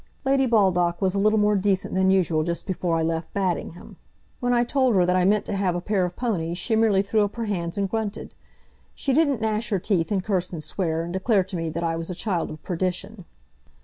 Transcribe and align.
Lady 0.25 0.47
Baldock 0.47 0.99
was 0.99 1.13
a 1.13 1.19
little 1.19 1.37
more 1.37 1.55
decent 1.55 1.93
than 1.93 2.09
usual 2.09 2.41
just 2.41 2.65
before 2.65 2.97
I 2.97 3.03
left 3.03 3.31
Baddingham. 3.35 3.97
When 4.39 4.51
I 4.51 4.63
told 4.63 4.95
her 4.95 5.05
that 5.05 5.15
I 5.15 5.25
meant 5.25 5.45
to 5.45 5.53
have 5.53 5.75
a 5.75 5.79
pair 5.79 6.05
of 6.05 6.15
ponies, 6.15 6.57
she 6.57 6.75
merely 6.75 7.03
threw 7.03 7.23
up 7.23 7.35
her 7.35 7.45
hands 7.45 7.77
and 7.77 7.87
grunted. 7.87 8.33
She 8.95 9.13
didn't 9.13 9.41
gnash 9.41 9.69
her 9.69 9.77
teeth, 9.77 10.11
and 10.11 10.23
curse 10.23 10.51
and 10.53 10.63
swear, 10.63 11.03
and 11.03 11.13
declare 11.13 11.43
to 11.43 11.55
me 11.55 11.69
that 11.69 11.83
I 11.83 11.95
was 11.97 12.09
a 12.09 12.15
child 12.15 12.49
of 12.49 12.63
perdition." 12.63 13.25